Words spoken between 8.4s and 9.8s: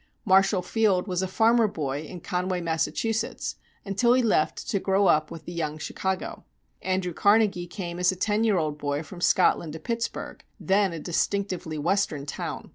year old boy from Scotland to